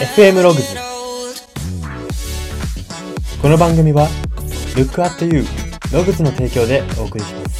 [0.00, 0.76] FM ログズ
[3.42, 4.06] この番組は
[4.76, 5.42] Look at You
[5.92, 7.58] ログズの提供でお送りします。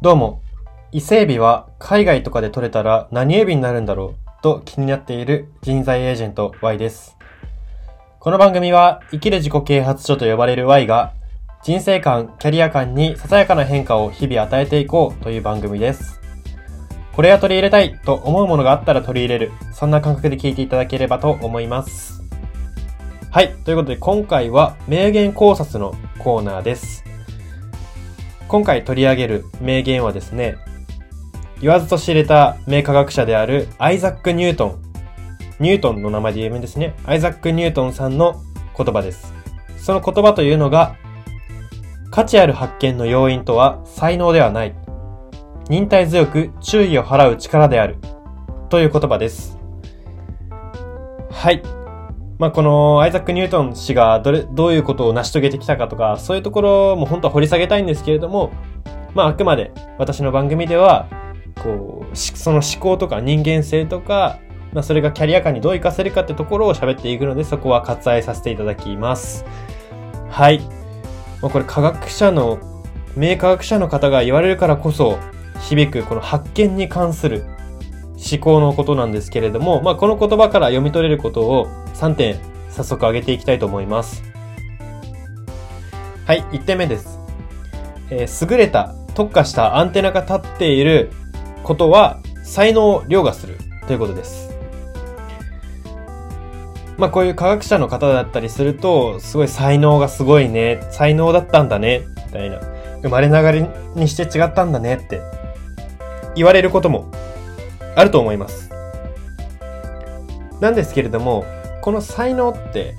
[0.00, 0.40] どうも。
[0.90, 7.14] 伊勢海老は海外とかで取れたら何エビになるんだろうと気になっている人材エージェント Y です。
[8.24, 11.12] この番組は生きる自己啓発書と呼ばれる Y が
[11.62, 16.22] 人生観、キャリア観にささやかな変化を日々与えていこうという番組です。
[17.12, 19.52] これは取り入れたいと思うものがあったら取り入れる。
[19.74, 22.22] そんな感覚で聞いていただければと思います。
[23.30, 23.54] はい。
[23.56, 27.04] ということで今回は名言考察のコーナーです。
[28.48, 30.56] 今回取り上げる名言はですね、
[31.60, 34.83] 言わずと知れた名科学者であるアイザック・ニュートン。
[35.60, 36.94] ニュートンの名前で有名ですね。
[37.04, 38.42] アイザック・ニュートンさんの
[38.76, 39.32] 言葉です。
[39.76, 40.96] その言葉というのが、
[42.10, 44.74] 価値ある発見の要因とは才能ではない。
[45.68, 47.98] 忍耐強く注意を払う力である。
[48.68, 49.58] という言葉です。
[51.30, 51.62] はい。
[52.38, 58.50] まあ、このアイザック・ニュートン氏がどれ、どういうことを成し遂げてきたかとか、そういうところも本当は掘り下げたいんですけれども、
[59.14, 61.06] まあ、あくまで私の番組では、
[61.62, 64.38] こう、その思考とか人間性とか、
[64.74, 69.44] まあ、それがキャリア感にどう活かせるかってところを喋っていくので、そこは割愛させていただきます。
[70.28, 70.58] はい。
[71.40, 72.58] まあ、これ科学者の、
[73.16, 75.18] 名科学者の方が言われるからこそ、
[75.60, 77.46] 響くこの発見に関する
[78.32, 84.22] 思考のことなんですけれども、まあ、この言葉から読み取れることを3点早速挙げていきたいと思います。
[86.26, 87.20] はい、1点目です。
[88.10, 91.10] えー優れた特化したアンテナが立っている
[91.62, 94.53] ことは才能を凌駕するということです。
[96.96, 102.60] まあこういう科学者の方だったりすると、すごい才能がすごいね、才能だったんだね、みたいな。
[103.02, 103.60] 生まれながら
[103.94, 105.20] にして違ったんだねって
[106.34, 107.10] 言われることも
[107.96, 108.70] あると思います。
[110.60, 111.44] なんですけれども、
[111.82, 112.94] この才能って、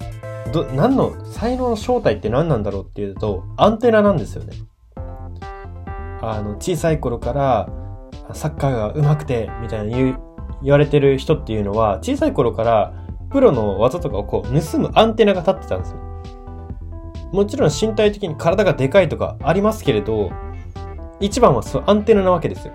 [0.52, 4.54] ど、何の、才能の正体って何なんだろうっていうと、アンテナなんですよね。
[6.22, 7.70] あの、小さい頃から、
[8.34, 10.20] サッカーが上手くて、みたいな言う、
[10.62, 12.94] 言われてる人っていうのは、小さい頃から、
[13.36, 15.98] プロの技とかをこう、盗むアンテナが立ってたんですよ。
[17.34, 20.32] もちろん身体的に体がでかいとかありますけれど、
[21.20, 22.74] 一番はそのアンテナなわけですよ。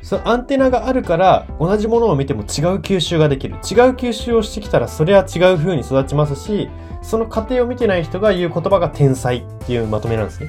[0.00, 2.46] そのアンテナがあるから、同じものを見ても違う
[2.78, 3.56] 吸収ができる。
[3.56, 3.58] 違う
[3.96, 6.70] 吸収をしてきたら、それは違う風に育ちますし、
[7.02, 10.48] その過程を見てない人が言う言葉が天才っていうまとめなんですね。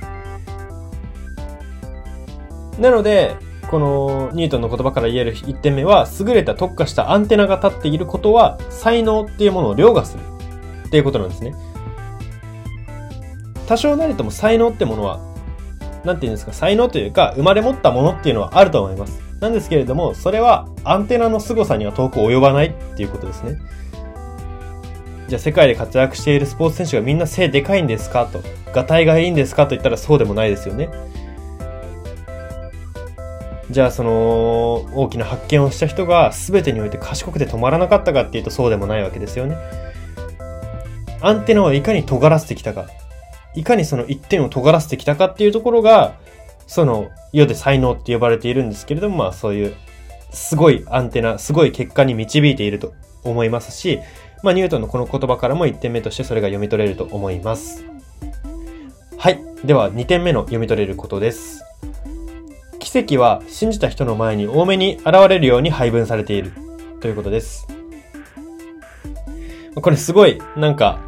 [2.79, 3.35] なので、
[3.73, 10.21] このニュートンの言葉から言える1点目は、優れた特化したアンテナが立っていることは、才能っていうものを凌駕する
[10.85, 11.55] っていうことなんですね。
[13.65, 15.19] 多少なりとも才能ってものは、
[16.03, 19.19] なんていうんですか、才能というか、生まれ持ったものっていうのはあると思います。
[19.39, 23.57] なんですけれども、それはアンテナの凄さには遠く及ばないっていうことですね。
[25.29, 28.39] じゃあ世界で活躍しているスポーツ選手がみんな背でかいんですかと、
[28.71, 30.89] ガタイがいいんですかと言ったらそうでもないですよね。
[33.73, 34.11] じゃあその
[34.93, 39.57] 大きな発見をした人が全てにおいて賢くて止まらなかったかっていうとそうでもないわけですよね。
[41.21, 42.85] アンテナをいかに尖らせてきたか、
[43.55, 46.13] いかにその一点を尖らせてきたかっていうところが、
[46.67, 49.73] その世で才能って呼ばれているんですけれども、まあそういう
[50.29, 53.99] すごいアンテナ、すごい結果に導いていると思いますし、
[54.43, 57.85] まあニュートンのこの言葉からも1点目としてそれが読み取れると思います。
[59.17, 59.41] はい。
[59.65, 61.63] では2点目の読み取れることです。
[62.93, 66.51] 奇跡は信じた人の前に多めに現れるように配分されている
[66.99, 67.67] ということです。
[69.73, 70.99] これすごいなんか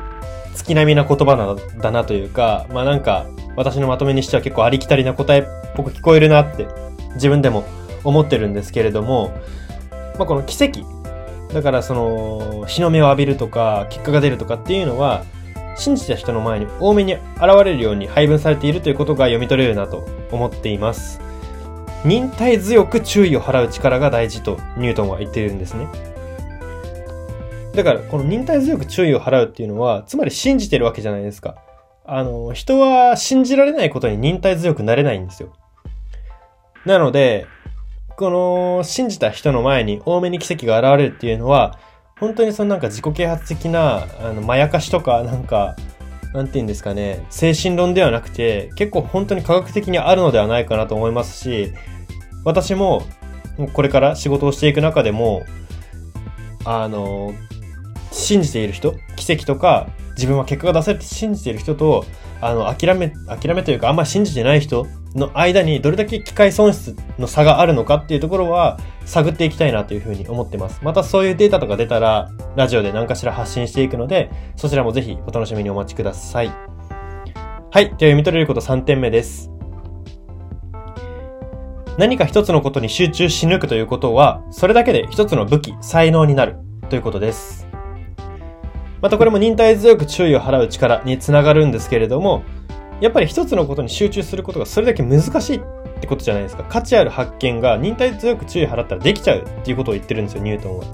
[0.56, 5.44] 月並みな言葉なだなというか、まあなんか私のまとめにしては結構ありきたりな答えっ
[5.76, 6.66] ぽく聞こえるなって
[7.14, 7.64] 自分でも
[8.04, 9.40] 思ってるんですけれども、
[10.18, 10.80] まあこの奇跡、
[11.54, 15.24] だからその日の目を浴びるとか結果が出るとかっていうのは
[15.78, 17.22] 信じた人の前に多めに現
[17.64, 21.24] れるように配分されているということが読み取れるなと思っています。
[22.06, 25.88] 忍耐強く注意を払う力が大事とニュートンは言っているんですね。
[27.74, 31.56] だから、この忍耐強く注意を払うっていうのは、つまり信じてるわけじゃないですか。
[32.06, 35.54] あの、人は信じられないことに忍耐強くなれないんですよ。
[36.86, 37.48] なので、
[38.16, 41.80] この信じた人の前に多めに奇跡が現れるっていうのは、
[42.20, 45.76] 本当にそのなんか自己啓発的な、あの、まやかしとか、なんか、
[46.34, 51.74] なんて言うんですかね、精神論ではなくて、結構本当に科学的にあるのではないかなと思いますし、
[52.46, 53.04] 私も、
[53.74, 55.44] これから仕事をしていく中でも、
[56.64, 57.34] あの、
[58.12, 62.06] 信じている人、奇跡とか自分は結果が出せるって信じている人と、
[62.42, 70.80] あの、諦め、諦めというかあんまり信じてない人の間にどれだけ機械損失の差があるのかっていうところは探っていきたいなというふうに思ってます。
[70.84, 76.48] またそういうデータとか出たら、ラジオで何かしら発信していくので、そちらもぜひお楽しみにお待ちください。
[76.48, 76.54] は
[77.82, 77.86] い。
[77.86, 79.55] では読み取れること3点目です。
[81.98, 86.58] 何か一つのことに集中し抜くということは、それだけで一つの武器、才能になる
[86.90, 87.68] ということです。
[89.02, 92.44] またこれも忍耐強く注意を払う力につながるんですけれども、
[93.00, 95.62] やっぱり一つのことに集中することがそれだけ難しいっ
[96.02, 96.64] てことじゃないですか。
[96.64, 100.86] 価値ある発見が忍耐強く注意払ったらできちゃうっていうことを言ってるんですよ、ニュートンは。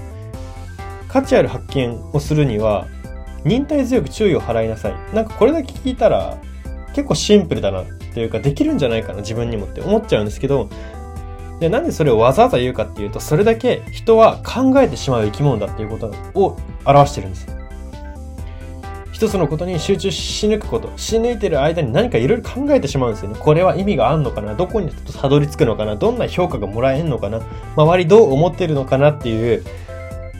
[1.08, 2.86] 価値ある発見をするには、
[3.44, 4.94] 忍耐強く注意を払いなさい。
[5.12, 6.38] なんかこれだけ聞いたら、
[6.94, 10.68] 結構シンプルだなっていうか、できるんじゃないかな、自分にもって思っちゃうんですけど、
[11.60, 17.46] で、なんでそれをわざわざ言うかっていうと、それだけ人は考えてしまう生き物だっていうことを表してるんです。
[19.12, 23.36] 一つのことに集中し抜くこと、し抜いてる間に何かいろいろ考えてしまうんですよね。
[23.38, 27.40] これは意味があんのかなどこにたどり着くのかなどんな評価がもらえんのかな
[27.76, 29.62] 周りどう思ってるのかなっていう、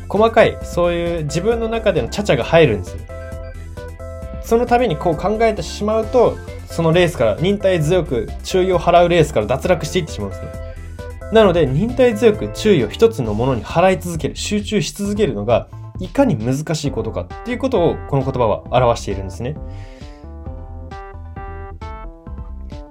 [0.09, 2.99] 細かい、そういう自分の中でのちゃちゃが入るんですよ。
[4.43, 6.37] その度にこう考えてしまうと、
[6.73, 10.49] そのレースから、忍耐強く注意を払うレースから脱落していってしまうんですね。
[11.31, 15.69] なので、忍耐強く注意を一つのものに払い続ける、集中し続けるのが、
[16.01, 19.55] いかに難しいことかっていうことをこの言葉は表しているんですね。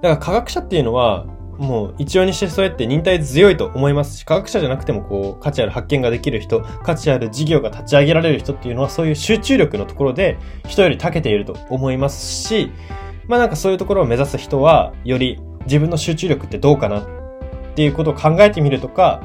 [0.00, 1.26] から科学者っていうのは、
[1.58, 10.38] もう一応にしてそうやって忍耐強いと思いますし、科学者じゃなくてもこう価値ある発見ができる人、価値ある事業が立ち上げられる人っていうのはそういう集中力のところで
[10.68, 12.70] 人より長けていると思いますし、
[13.28, 17.06] まあなんかそういうところを目指す人はより自分の集中力ってどうかなっ
[17.74, 19.22] ていうことを考えてみるとか、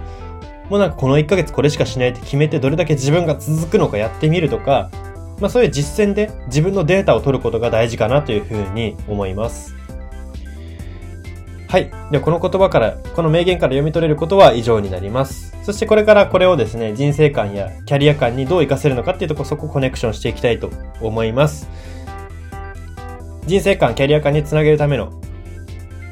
[0.70, 4.90] もうなんかこの1ヶ月これしかしないって決めてどれだけ自分が続くのかやってみるとか、
[5.40, 9.76] まあそういう実践で自分のデータを取ることが大事かなというふうに思います。
[11.70, 11.92] はい。
[12.12, 15.54] ではこの言葉から、この名言から読み取れることは以上になります。
[15.64, 20.72] そしてこれからこれをですね、人生観やキャリア観にどう活かせるのかっていうとこ、そこコネクションしていきたいと
[21.02, 21.70] 思います。
[23.48, 25.22] 人生観、キャリア観につなげるための、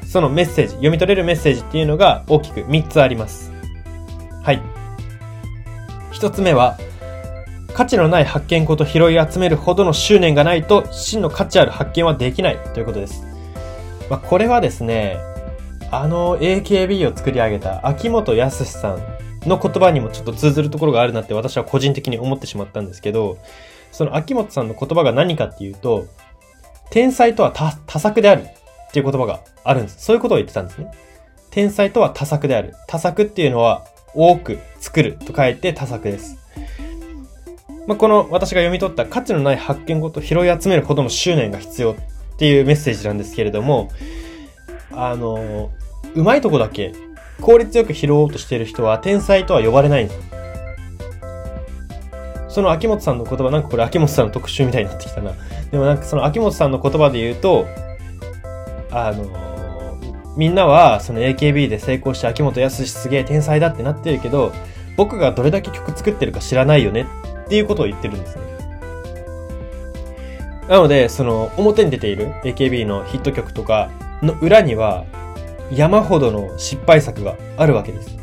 [0.06, 3.52] そのメッセージ、読み取れるメッセージっていうのが大きく3つあります。
[4.42, 4.62] はい。
[6.10, 6.78] 一つ目は、
[7.74, 13.22] 価値のない発見こと拾い集めるほどの執念がないと真の価値ある発見はできないということです。
[14.08, 15.18] まあ、これはですね、
[15.90, 23.36] あの AKB を作り上げた秋元康さんの言葉にもちょっと通ずるところがあるなって私は個人的に思ってしまったんですけど、
[23.92, 26.06] その秋元さんの言葉が何かっていうと、
[26.90, 27.52] 天才とは
[27.86, 30.04] 多作であるっていう言葉があるんです。
[30.04, 30.90] そういうことを言ってたんですね。
[31.50, 32.74] 天才とは多作である。
[32.86, 33.84] 多作っていうのは
[34.14, 36.38] 多く作ると書いて多作です。
[37.86, 41.96] まあ、この私が読み取った価値のない発見ごと拾い集めるほどの執念が必要っ
[42.36, 43.90] ていうメッセージなんですけれども、
[44.90, 45.70] あの、
[46.14, 46.94] うまいとこだけ
[47.40, 50.35] 効率よく拾おうとしている人は天才とは呼ばれないんです。
[52.56, 55.32] その秋元さんの言葉、なんかこれ秋元さんの特集みたいになってきたな。
[55.70, 57.66] でもなんかその秋元さんの言葉で言うと、
[58.90, 59.98] あの、
[60.38, 64.54] みんなはその AKB で成功して秋元康すげえ天才だってなってるけど、
[64.96, 67.04] 僕がどれだけ曲作ってるか知らないよね
[67.44, 68.42] っていうことを言ってるんですね。
[70.70, 73.90] なので、その表に出ている AKB のヒット曲とか
[74.22, 75.04] の裏には
[75.70, 78.16] 山ほどの失敗作があるわけです。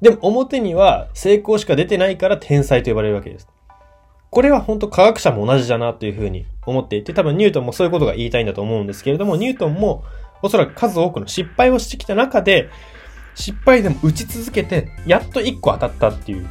[0.00, 3.48] でも表には成功しか出てないから天才と呼ばれるわけです。
[4.30, 10.04] これは本当科学者も同じだなというふうに思っていて、多分ニュートンもそういうことが言いたいんだと思うんですけれども、ニュートンも
[10.42, 12.68] おそらく数多くの失敗をしてきた中で、
[13.34, 16.46] 失敗でも打ち続けて、やっと1個当たったっていう。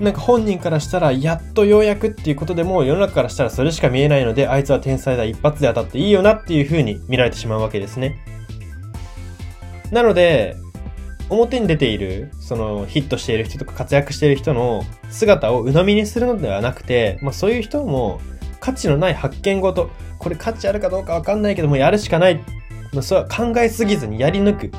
[0.00, 8.18] なんか本人からしたら、やっとようやくっていうことでも、世の中からしたらそれしか見えないので、あいつは天才だ、一発で当たっていいよなっていう風に見られてしまうわけですね。
[9.92, 10.56] なので、
[11.28, 18.20] 表に出ている、そのヒットしている人とか活躍している人の姿を鵜呑みにするのではなくて、まあそういう人も
[18.60, 22.40] 価値のない発見ごと、これ価値あるかどうかわかんないけどもやるしかない。
[22.92, 24.72] まあ、それは考えすぎずにやり抜く。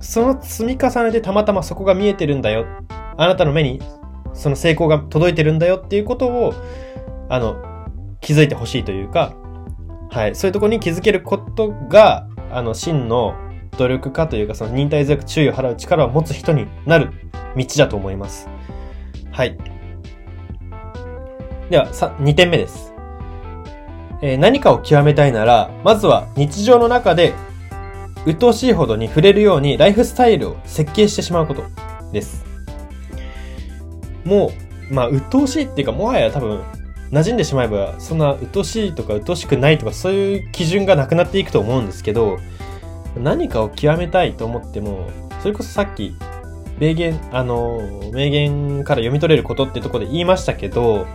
[0.00, 2.66] その積み重ねでたまたまそこが見えてるんだよ。
[3.16, 3.80] あなたの目に
[4.34, 6.54] その成功が届いてるんだよっていうことを、
[7.28, 7.62] あの、
[8.20, 9.34] 気づいてほしいというか、
[10.10, 13.34] はい、そういうとこに気づけることが、あの、真の
[13.78, 17.10] 努力家というか、その忍耐強く注意を払う力を持つ人になる
[17.56, 18.48] 道だと思います。
[19.30, 19.56] はい。
[21.70, 22.92] では、さ、2点目です。
[24.20, 27.34] えー、何かを極めたいなら、まずは日常の中で、
[28.26, 31.62] 鬱陶しいほどに触れるようにライフスタイルを設計してしまうこと
[32.12, 32.44] です。
[34.24, 34.50] も
[34.90, 36.62] う、まあ、鬱陶しいっていうか、もはや多分、
[37.12, 42.38] 馴染んでしまえば、そんな鬱陶しいとか鬱陶しくないとか、そういう基準がなくなっていくと思うんですけど、
[43.22, 45.08] 何かを極めたいと思っても、
[45.40, 46.16] それこそさっき、
[46.78, 47.80] 名言、あの、
[48.12, 51.06] 名言から読み取れることってとこで言いましたけど、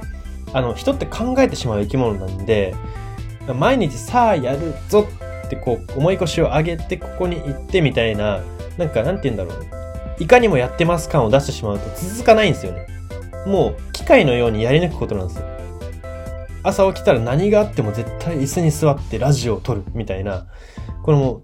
[0.53, 2.75] あの、人って考えてしまう生き物なんで、
[3.59, 5.07] 毎日さあやるぞ
[5.45, 8.41] ってこう、重い腰を上げてここに行ってみたいな、
[8.77, 9.65] なんかなんて言うんだろう。
[10.19, 12.87] いかにもやってます感を出してしまうと続かないんですよね。
[13.47, 15.45] もう、機械のようにやり抜くことなんですよ。
[16.63, 20.45] 朝起きたら何があっても絶対椅子に座ってラジオを撮るみたいな、
[21.03, 21.41] これも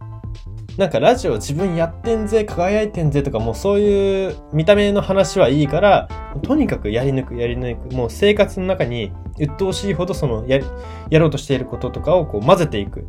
[0.79, 6.07] なんかラジオ自分やってんぜ、輝いてんぜとかもうそういう見た目の話はいいから、
[6.41, 7.93] とにかくやり抜く、やり抜く。
[7.93, 10.61] もう生活の中に鬱陶しいほどそのや、
[11.09, 13.05] やろうとしていることとかをこう混ぜていく。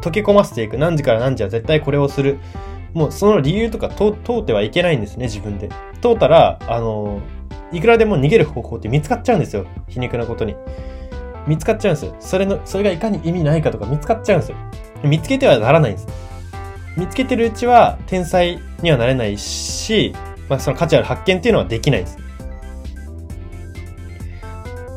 [0.00, 0.78] 溶け込ませていく。
[0.78, 2.38] 何時から何時は絶対これをする。
[2.94, 5.68] もうその理由とか通ってはいけないんですね、自分で。
[6.00, 7.20] 通ったら、あの、
[7.72, 9.66] いくらでも逃げる方法って見つかっちゃうんですよ。
[9.88, 10.54] 皮肉なことに。
[11.48, 12.14] 見つかっちゃうんですよ。
[12.20, 14.56] それの、それがいかに意味ないかとか見つかっちゃうんですよ。
[15.02, 16.25] 見つけてはならないんです。
[16.96, 20.14] 見つけてるうちは天才にはなれないし、
[20.48, 22.18] まあ、その価値ある発見っていうのはできないです。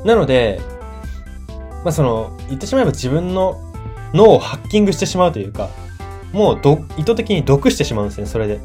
[0.06, 0.62] なので、
[1.84, 3.60] まあ、その、言ってしまえば自分の
[4.13, 5.70] 脳をハッキングしてしまうというか、
[6.32, 8.60] もうど意図的に毒してしまうんですね、それで。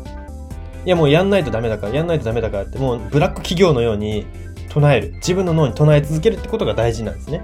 [0.86, 4.26] いやもうやんないとダメだから、やんないとダメだからって、もうブラック企業のように
[4.68, 5.12] 唱える。
[5.14, 7.42] 自分の脳に唱え続けるってことが大事なんですね。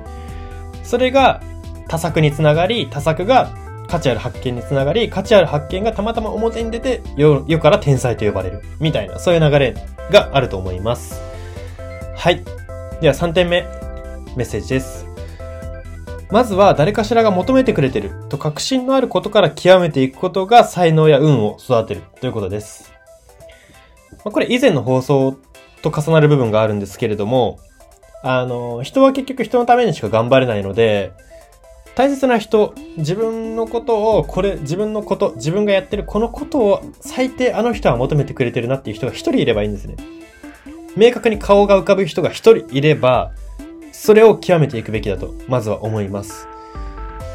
[0.85, 1.41] それが
[1.89, 3.51] 多作につながり、多作が
[3.91, 8.63] 価値ある発見につながり、価値ある発見がたまたま表に出て、世から天才と呼ばれる。
[8.79, 9.75] みたいな、そういう流れ
[10.11, 11.21] があると思います。
[12.17, 12.45] はい。
[13.01, 13.63] では3点目、
[14.37, 15.07] メッセージです。
[16.31, 22.93] まずは誰かしらが求めてくれてると確信のあることから極めていくことが才能や運を育てるということです。
[24.23, 25.37] これ以前の放送
[25.83, 27.59] と重なる部分があるんですけれども、
[28.23, 31.13] あの、人は結局人のためにしか頑張れないので、
[31.95, 39.97] 大切な人、自分のことを、これ、自分のこと、自分がやってるこのことを最低あの人は求めてくれてるなっていう人が一人いればいいんですね。
[40.97, 43.33] 明確に顔が浮かぶ人が一人いれば、
[43.93, 46.49] それを極めていくべきだと、まずは思います。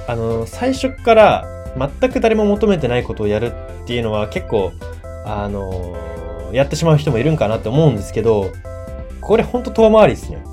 [0.08, 1.46] あの、最初から
[1.78, 3.52] 全く誰も求めてないことをやる
[3.84, 4.72] っていうのは結構、
[5.26, 5.96] あの、
[6.52, 8.52] やってしまう人もいるんかなって思うんですけど、
[9.22, 10.44] これほんと遠回りですね。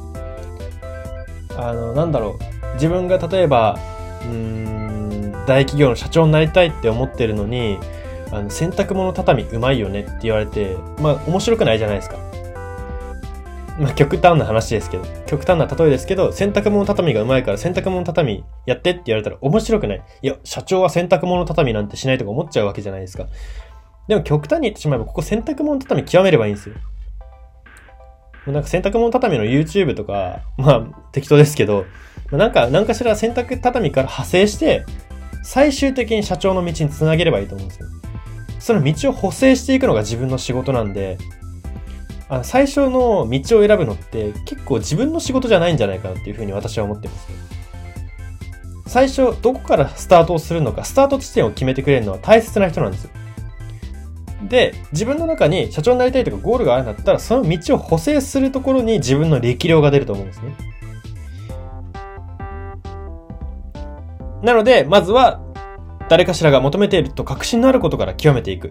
[1.56, 2.61] あの、なんだろう。
[2.74, 3.78] 自分が例えば、
[4.24, 7.78] うん、大企業の社長になりたいって思ってるのに、
[8.30, 12.16] あの、洗濯物畳うまいよねって言われて、まあ、面白くないじゃないですか。
[13.78, 20.02] まあ、極端な話ですけど、極端な例えですけど、洗濯物畳がうまいから洗濯物畳やってって言われたら面白くない。
[20.22, 23.26] いや、社長は洗濯物畳なんてしないとか思っちゃうわけじゃないですか。
[24.08, 26.74] でも極端に言ってしまえば、ここ洗濯物畳極めればいいんですよ。
[28.46, 31.86] なんか洗濯物畳の YouTube とか、まあ適当ですけど、
[32.38, 34.84] なんか、何かしら洗濯畳から派生して、
[35.42, 37.88] 最終的に社長の道につなげればいいと思うんですよ。
[38.58, 41.18] その道を補正していくのが自分の仕事なんで、
[42.28, 47.28] あの最初の道を選ぶのって結構自分の仕事じゃないんじゃないかなっていうふうに私は思ってます、
[48.86, 53.10] 最初、どこからスタートをするのか、スタート地点を決めてくれるのは大切な人なんですよ。
[54.48, 60.71] で、自分の中に社長になりたいとかゴールがあるんだったら、その道を補正するところに自分の力量が出ると思うんですね。
[64.42, 65.40] なので、まずは、
[66.08, 68.70] 誰かしらが求めていると確信のあることから極めていく。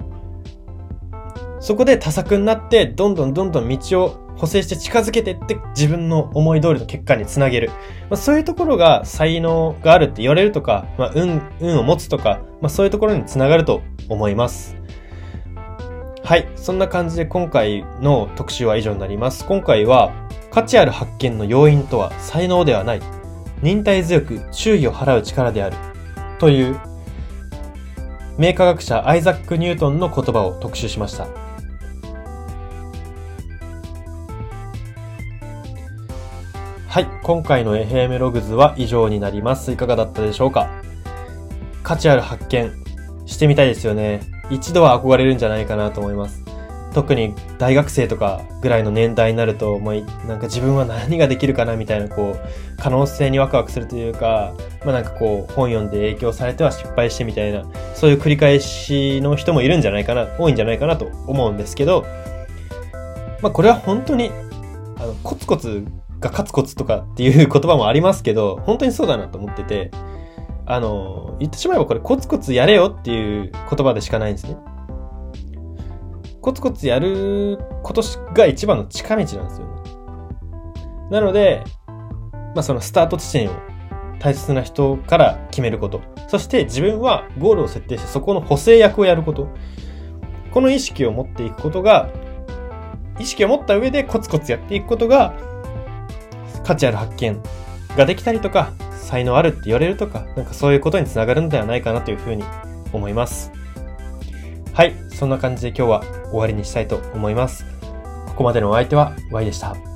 [1.60, 7.70] そこで多作になって、どんどんどんどん道を補正して近づけていって自分の思い通りの結果につなげる。
[8.10, 14.76] まあ、そういうところが才能があるって言われるとか、まあ、運、運を持つとか、まあ、そういうところにつながると思います。
[16.24, 16.48] はい。
[16.56, 19.46] そんな感じで今回の特集は以上になります。
[19.46, 20.12] 今回は
[20.50, 23.21] 価値ある発見の要因とは才能ではない。
[23.62, 25.78] 忍耐強く注意を払う力である。
[26.40, 26.80] という
[28.38, 31.28] 名科学者アイザック・ニュートンの言葉を特集しました。
[36.88, 37.08] はい。
[37.24, 39.72] 今回の FM ログズは以上になります。
[39.72, 40.70] いかがだったでしょうか？
[41.84, 42.72] 価値ある発見
[43.26, 44.22] してみたいですよね。
[44.50, 46.41] 一度は憧れるんじゃないかなと思います。
[46.94, 62.06] 特に大学生とかぐらいの年代になると、もうなんか自分は何ができるかなみたいな、こう、可能性にワクワクするというか、まあなんかこう、本読んで影響されては失敗してみたいな、そういう繰り返しの人もいるんじゃないかな、多いんじゃないかなと思うんですけど、
[63.42, 64.32] まあこれは本当に、
[64.98, 65.86] あの、コツコツ
[66.20, 69.92] が勝つコツとかっていう言葉もありますけど、本当にそうだなと思ってて、
[70.66, 74.58] あの、言ってしまえばこれコツコツやれよっていう言葉でしかないんですね。
[76.42, 78.02] コツコツやること
[78.34, 79.52] が一番の近道なんですよね。
[81.12, 81.64] なので、
[82.56, 83.54] まあそのスタート地点を
[84.20, 86.02] 大切な人から決めること。
[86.28, 89.50] そして自分はゴールを設定してそこの補正役をやること。
[90.52, 92.10] この意識を持っていくことが、
[93.20, 95.34] 意識を持った上でコツコツやっていくことが、
[96.64, 97.40] 価値ある発見
[97.96, 102.44] ができたりとか、才能あるって言われるとか、なんかそういうことにつながるのではないかなというふうに
[102.94, 103.52] 思います。
[104.74, 107.66] はい、そんな感じで今日は終わりにしたいと思います。
[108.28, 109.91] ここまでのお相手は Y でした。